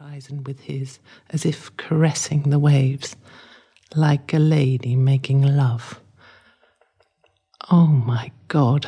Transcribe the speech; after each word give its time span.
horizon 0.00 0.44
with 0.44 0.60
his, 0.60 1.00
as 1.30 1.44
if 1.44 1.76
caressing 1.76 2.42
the 2.42 2.58
waves, 2.58 3.16
like 3.96 4.32
a 4.32 4.38
lady 4.38 4.94
making 4.94 5.42
love. 5.42 6.00
Oh 7.70 7.86
my 7.86 8.30
God! 8.46 8.86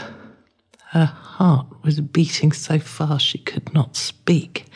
Her 0.90 1.06
heart 1.06 1.66
was 1.82 2.00
beating 2.00 2.52
so 2.52 2.78
fast 2.78 3.26
she 3.26 3.38
could 3.38 3.74
not 3.74 3.96
speak. 3.96 4.66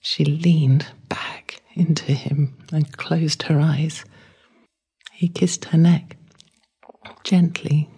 She 0.00 0.24
leaned 0.24 0.86
back 1.08 1.62
into 1.74 2.12
him 2.12 2.56
and 2.72 2.96
closed 2.96 3.44
her 3.44 3.60
eyes. 3.60 4.04
He 5.12 5.28
kissed 5.28 5.66
her 5.66 5.78
neck, 5.78 6.16
gently, 7.22 7.88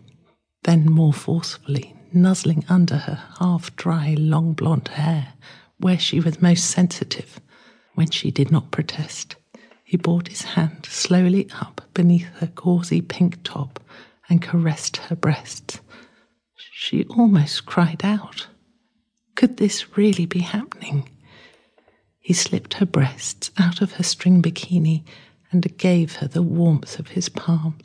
then 0.65 0.85
more 0.91 1.15
forcefully, 1.15 1.95
nuzzling 2.13 2.67
under 2.69 2.97
her 2.97 3.23
half 3.39 3.75
dry, 3.77 4.15
long 4.19 4.53
blonde 4.53 4.89
hair, 4.89 5.33
where 5.79 5.99
she 5.99 6.21
was 6.21 6.43
most 6.43 6.67
sensitive. 6.71 7.41
When 7.95 8.11
she 8.11 8.31
did 8.31 8.51
not 8.51 8.71
protest, 8.71 9.37
he 9.85 9.97
brought 9.97 10.29
his 10.29 10.43
hand 10.43 10.87
slowly 10.87 11.49
up 11.61 11.83
beneath 11.95 12.27
her 12.39 12.49
gauzy 12.55 13.01
pink 13.01 13.43
top 13.45 13.79
and 14.29 14.43
caressed 14.43 14.97
her 14.97 15.17
breasts. 15.17 15.81
She 16.57 17.05
almost 17.05 17.67
cried 17.67 18.05
out. 18.05 18.49
Could 19.37 19.57
this 19.59 19.97
really 19.97 20.27
be 20.27 20.41
happening? 20.41 21.09
He 22.19 22.33
slipped 22.33 22.75
her 22.75 22.87
breasts 22.87 23.51
out 23.59 23.81
of 23.81 23.93
her 23.93 24.03
string 24.03 24.41
bikini 24.43 25.05
and 25.53 25.77
gave 25.79 26.17
her 26.17 26.27
the 26.27 26.43
warmth 26.43 26.99
of 26.99 27.09
his 27.09 27.29
palms, 27.29 27.83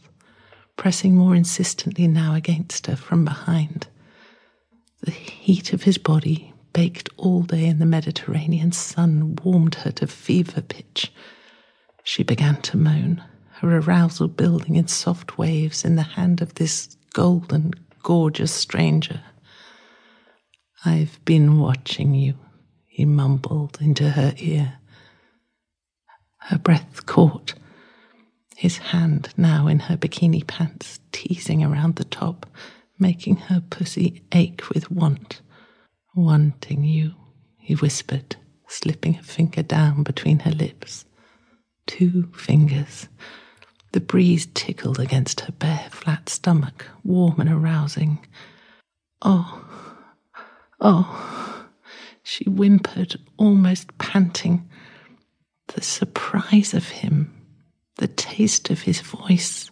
pressing 0.78 1.16
more 1.16 1.36
insistently 1.36 2.08
now 2.08 2.34
against 2.34 2.88
her 2.88 2.96
from 2.96 3.26
behind. 3.26 3.88
The 5.02 5.12
heat 5.12 5.74
of 5.74 5.84
his 5.84 5.98
body, 5.98 6.49
baked 6.74 7.10
all 7.18 7.44
day 7.44 7.66
in 7.66 7.80
the 7.80 7.86
Mediterranean 7.86 8.72
sun, 8.72 9.36
warmed 9.44 9.76
her 9.76 9.92
to 9.92 10.08
fever 10.08 10.62
pitch. 10.62 11.12
She 12.04 12.24
began 12.24 12.62
to 12.64 12.78
moan, 12.78 13.24
her 13.60 13.78
arousal 13.78 14.28
building 14.28 14.76
in 14.76 14.88
soft 14.88 15.38
waves 15.38 15.84
in 15.84 15.96
the 15.96 16.04
hand 16.04 16.42
of 16.42 16.56
this 16.56 16.96
golden, 17.14 17.74
gorgeous 18.04 18.54
stranger. 18.54 19.22
I've 20.86 21.24
been 21.26 21.60
watching 21.60 22.14
you, 22.14 22.36
he 22.88 23.06
mumbled 23.06 23.78
into 23.82 24.12
her 24.12 24.34
ear. 24.38 24.76
Her 26.38 26.58
breath 26.58 27.06
caught, 27.06 27.54
his 28.56 28.78
hand 28.78 29.34
now 29.38 29.68
in 29.68 29.80
her 29.80 29.98
bikini 29.98 30.46
pants, 30.46 31.00
teasing 31.12 31.64
around 31.64 31.96
the 31.96 32.06
top, 32.06 32.46
making 32.98 33.38
her 33.38 33.62
pussy 33.70 34.24
ache 34.32 34.70
with 34.70 34.90
want. 34.90 35.42
Wanting 36.16 36.84
you, 36.84 37.14
he 37.58 37.76
whispered, 37.76 38.36
slipping 38.68 39.18
a 39.18 39.24
finger 39.24 39.64
down 39.64 40.04
between 40.04 40.40
her 40.40 40.52
lips. 40.52 41.06
Two 41.86 42.32
fingers. 42.34 43.08
The 43.92 44.00
breeze 44.00 44.48
tickled 44.54 45.00
against 45.00 45.42
her 45.42 45.52
bare, 45.52 45.88
flat 45.92 46.30
stomach, 46.30 46.86
warm 47.04 47.40
and 47.40 47.50
arousing. 47.50 48.26
Oh, 49.22 49.66
oh 50.80 51.66
she 52.24 52.46
whimpered, 52.46 53.20
almost 53.38 53.98
panting. 53.98 54.70
The 55.68 55.82
surprise 55.82 56.74
of 56.74 56.90
him, 56.90 57.34
the 57.98 58.08
taste 58.08 58.70
of 58.70 58.82
his 58.82 59.02
voice. 59.02 59.72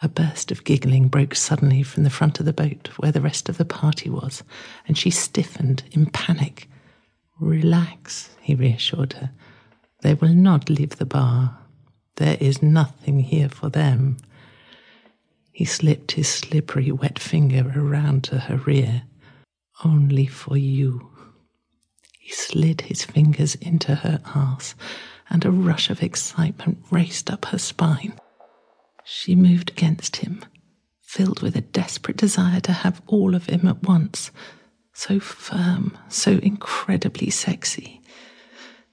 A 0.00 0.08
burst 0.08 0.52
of 0.52 0.62
giggling 0.62 1.08
broke 1.08 1.34
suddenly 1.34 1.82
from 1.82 2.04
the 2.04 2.10
front 2.10 2.38
of 2.38 2.46
the 2.46 2.52
boat 2.52 2.88
where 2.98 3.10
the 3.10 3.20
rest 3.20 3.48
of 3.48 3.58
the 3.58 3.64
party 3.64 4.08
was, 4.08 4.44
and 4.86 4.96
she 4.96 5.10
stiffened 5.10 5.82
in 5.90 6.06
panic. 6.06 6.68
Relax, 7.40 8.30
he 8.40 8.54
reassured 8.54 9.14
her. 9.14 9.32
They 10.02 10.14
will 10.14 10.34
not 10.34 10.70
leave 10.70 10.96
the 10.96 11.04
bar. 11.06 11.58
There 12.16 12.36
is 12.40 12.62
nothing 12.62 13.20
here 13.20 13.48
for 13.48 13.68
them. 13.68 14.18
He 15.50 15.64
slipped 15.64 16.12
his 16.12 16.28
slippery 16.28 16.92
wet 16.92 17.18
finger 17.18 17.72
around 17.74 18.22
to 18.24 18.38
her 18.38 18.58
rear. 18.58 19.02
Only 19.84 20.26
for 20.26 20.56
you. 20.56 21.10
He 22.20 22.32
slid 22.32 22.82
his 22.82 23.04
fingers 23.04 23.56
into 23.56 23.96
her 23.96 24.20
arse, 24.34 24.76
and 25.28 25.44
a 25.44 25.50
rush 25.50 25.90
of 25.90 26.02
excitement 26.02 26.84
raced 26.90 27.30
up 27.30 27.46
her 27.46 27.58
spine. 27.58 28.18
She 29.10 29.34
moved 29.34 29.70
against 29.70 30.16
him, 30.16 30.44
filled 31.00 31.40
with 31.40 31.56
a 31.56 31.62
desperate 31.62 32.18
desire 32.18 32.60
to 32.60 32.72
have 32.72 33.00
all 33.06 33.34
of 33.34 33.46
him 33.46 33.66
at 33.66 33.82
once. 33.82 34.30
So 34.92 35.18
firm, 35.18 35.96
so 36.10 36.32
incredibly 36.32 37.30
sexy. 37.30 38.02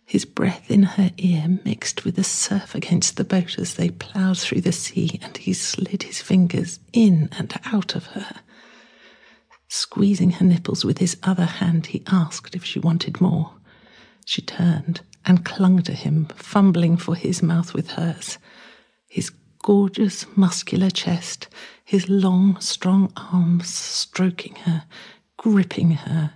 His 0.06 0.24
breath 0.24 0.72
in 0.72 0.84
her 0.84 1.12
ear 1.18 1.60
mixed 1.66 2.06
with 2.06 2.16
the 2.16 2.24
surf 2.24 2.76
against 2.76 3.18
the 3.18 3.26
boat 3.26 3.60
as 3.60 3.74
they 3.74 3.90
ploughed 3.90 4.38
through 4.38 4.62
the 4.62 4.72
sea, 4.72 5.20
and 5.22 5.36
he 5.36 5.52
slid 5.52 6.04
his 6.04 6.22
fingers 6.22 6.80
in 6.94 7.28
and 7.38 7.54
out 7.66 7.94
of 7.94 8.06
her. 8.08 8.36
Squeezing 9.68 10.32
her 10.32 10.46
nipples 10.46 10.86
with 10.86 11.00
his 11.00 11.18
other 11.24 11.46
hand, 11.46 11.88
he 11.88 12.04
asked 12.08 12.56
if 12.56 12.64
she 12.64 12.80
wanted 12.80 13.20
more. 13.20 13.52
She 14.26 14.42
turned 14.42 15.02
and 15.26 15.44
clung 15.44 15.82
to 15.82 15.92
him, 15.92 16.28
fumbling 16.36 16.96
for 16.96 17.16
his 17.16 17.44
mouth 17.44 17.74
with 17.74 17.92
hers. 17.92 18.38
His 19.10 19.32
gorgeous, 19.66 20.28
muscular 20.38 20.92
chest, 20.92 21.48
his 21.84 22.08
long, 22.08 22.56
strong 22.60 23.12
arms 23.18 23.68
stroking 23.68 24.54
her, 24.58 24.84
gripping 25.38 25.90
her, 25.90 26.34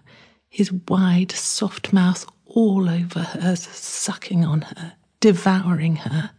his 0.49 0.71
wide, 0.87 1.31
soft 1.31 1.93
mouth 1.93 2.25
all 2.47 2.89
over 2.89 3.19
hers, 3.19 3.67
sucking 3.67 4.43
on 4.43 4.61
her, 4.61 4.93
devouring 5.19 5.97
her. 5.97 6.31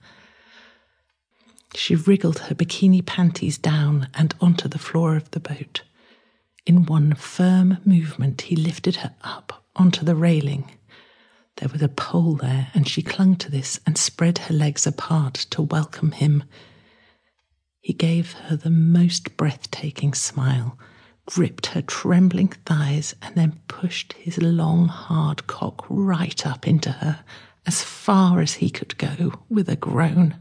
She 1.77 1.95
wriggled 1.95 2.41
her 2.41 2.56
bikini 2.56 3.07
panties 3.07 3.57
down 3.57 4.09
and 4.12 4.34
onto 4.41 4.67
the 4.67 4.77
floor 4.77 5.15
of 5.15 5.31
the 5.31 5.39
boat. 5.39 5.83
In 6.67 6.87
one 6.87 7.15
firm 7.15 7.78
movement, 7.84 8.43
he 8.43 8.57
lifted 8.57 8.97
her 8.97 9.15
up 9.22 9.65
onto 9.77 10.05
the 10.05 10.17
railing. 10.17 10.69
There 11.59 11.69
was 11.69 11.83
a 11.83 11.89
pole 11.89 12.34
there, 12.34 12.72
and 12.75 12.89
she 12.89 13.01
clung 13.01 13.37
to 13.37 13.49
this 13.49 13.78
and 13.87 13.97
spread 13.97 14.39
her 14.39 14.55
legs 14.55 14.89
apart 14.89 15.34
to 15.51 15.62
welcome 15.62 16.11
him. 16.11 16.43
He 17.81 17.93
gave 17.93 18.33
her 18.33 18.57
the 18.57 18.71
most 18.71 19.37
breathtaking 19.37 20.15
smile, 20.15 20.79
gripped 21.27 21.67
her 21.67 21.83
trembling 21.83 22.49
thighs, 22.49 23.15
and 23.23 23.35
then 23.35 23.61
pushed 23.69 24.13
his 24.15 24.39
long, 24.39 24.89
hard 24.89 25.47
cock 25.47 25.87
right 25.89 26.47
up 26.47 26.69
into 26.69 26.93
her, 26.93 27.25
as 27.67 27.83
far 27.83 28.41
as 28.41 28.55
he 28.55 28.71
could 28.71 28.99
go, 28.99 29.45
with 29.49 29.69
a 29.69 29.77
groan. 29.77 30.37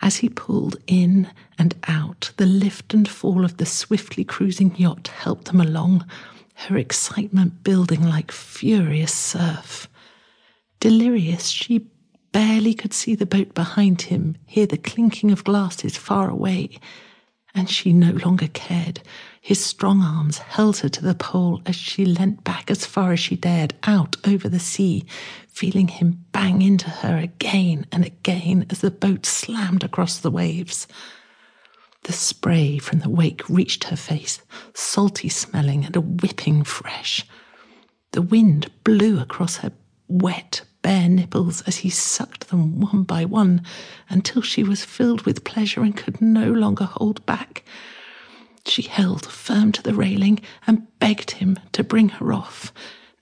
As 0.00 0.16
he 0.16 0.28
pulled 0.28 0.76
in 0.86 1.30
and 1.58 1.74
out, 1.86 2.32
the 2.36 2.46
lift 2.46 2.94
and 2.94 3.08
fall 3.08 3.44
of 3.44 3.56
the 3.56 3.66
swiftly 3.66 4.24
cruising 4.24 4.76
yacht 4.76 5.08
helped 5.08 5.46
them 5.46 5.60
along, 5.60 6.06
her 6.54 6.76
excitement 6.76 7.62
building 7.62 8.02
like 8.02 8.32
furious 8.32 9.12
surf. 9.12 9.88
Delirious, 10.80 11.48
she 11.48 11.86
barely 12.38 12.72
could 12.72 12.94
see 12.94 13.16
the 13.16 13.26
boat 13.26 13.52
behind 13.52 14.02
him, 14.02 14.36
hear 14.46 14.64
the 14.64 14.76
clinking 14.76 15.32
of 15.32 15.42
glasses 15.42 15.96
far 15.96 16.30
away, 16.30 16.70
and 17.52 17.68
she 17.68 17.92
no 17.92 18.12
longer 18.12 18.46
cared. 18.46 19.00
His 19.40 19.64
strong 19.64 20.02
arms 20.02 20.38
held 20.38 20.76
her 20.76 20.88
to 20.88 21.02
the 21.02 21.16
pole 21.16 21.60
as 21.66 21.74
she 21.74 22.04
leant 22.04 22.44
back 22.44 22.70
as 22.70 22.86
far 22.86 23.10
as 23.10 23.18
she 23.18 23.34
dared 23.34 23.74
out 23.82 24.16
over 24.24 24.48
the 24.48 24.60
sea, 24.60 25.04
feeling 25.48 25.88
him 25.88 26.26
bang 26.30 26.62
into 26.62 26.88
her 26.88 27.16
again 27.16 27.86
and 27.90 28.04
again 28.04 28.66
as 28.70 28.82
the 28.82 28.92
boat 28.92 29.26
slammed 29.26 29.82
across 29.82 30.20
the 30.20 30.30
waves. 30.30 30.86
The 32.04 32.12
spray 32.12 32.78
from 32.78 33.00
the 33.00 33.10
wake 33.10 33.48
reached 33.48 33.82
her 33.82 33.96
face, 33.96 34.40
salty 34.74 35.28
smelling 35.28 35.84
and 35.84 35.96
a 35.96 36.00
whipping 36.00 36.62
fresh. 36.62 37.26
The 38.12 38.22
wind 38.22 38.70
blew 38.84 39.18
across 39.18 39.56
her 39.56 39.72
wet, 40.06 40.62
bare 40.82 41.08
nipples 41.08 41.62
as 41.62 41.78
he 41.78 41.90
sucked 41.90 42.48
them 42.48 42.80
one 42.80 43.02
by 43.02 43.24
one 43.24 43.62
until 44.08 44.42
she 44.42 44.62
was 44.62 44.84
filled 44.84 45.22
with 45.22 45.44
pleasure 45.44 45.82
and 45.82 45.96
could 45.96 46.20
no 46.20 46.50
longer 46.50 46.84
hold 46.84 47.24
back. 47.26 47.64
She 48.66 48.82
held 48.82 49.26
firm 49.26 49.72
to 49.72 49.82
the 49.82 49.94
railing 49.94 50.40
and 50.66 50.86
begged 50.98 51.32
him 51.32 51.58
to 51.72 51.82
bring 51.82 52.10
her 52.10 52.32
off. 52.32 52.72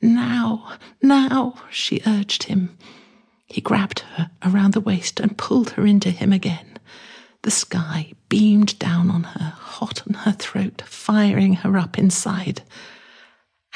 Now, 0.02 0.76
now, 1.02 1.54
she 1.70 2.02
urged 2.06 2.44
him. 2.44 2.76
He 3.46 3.60
grabbed 3.60 4.00
her 4.00 4.30
around 4.44 4.74
the 4.74 4.80
waist 4.80 5.20
and 5.20 5.38
pulled 5.38 5.70
her 5.70 5.86
into 5.86 6.10
him 6.10 6.32
again. 6.32 6.78
The 7.42 7.50
sky 7.50 8.12
beamed 8.28 8.78
down 8.78 9.10
on 9.10 9.22
her, 9.22 9.54
hot 9.56 10.02
on 10.08 10.14
her 10.14 10.32
throat, 10.32 10.82
firing 10.84 11.54
her 11.54 11.78
up 11.78 11.96
inside. 11.96 12.62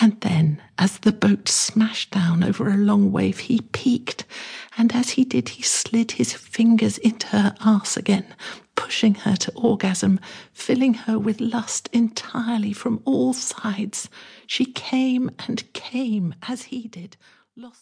And 0.03 0.19
then, 0.23 0.63
as 0.79 0.99
the 0.99 1.13
boat 1.13 1.49
smashed 1.49 2.11
down 2.11 2.43
over 2.43 2.69
a 2.71 2.77
long 2.77 3.13
wave, 3.13 3.39
he 3.41 3.61
peaked, 3.61 4.25
and 4.79 4.95
as 4.95 5.11
he 5.11 5.25
did, 5.25 5.51
he 5.51 5.63
slid 5.63 6.13
his 6.13 6.33
fingers 6.33 6.97
into 6.99 7.27
her 7.29 7.55
arse 7.65 7.99
again, 7.99 8.25
pushing 8.77 9.15
her 9.15 9.37
to 9.37 9.53
orgasm, 9.53 10.19
filling 10.53 10.95
her 10.95 11.19
with 11.19 11.41
lust 11.41 11.91
entirely 11.93 12.73
from 12.73 13.03
all 13.05 13.35
sides. 13.35 14.09
She 14.47 14.65
came 14.65 15.31
and 15.47 15.71
came 15.75 16.35
as 16.49 16.65
he 16.65 16.89
did, 16.89 17.19
lost. 17.55 17.79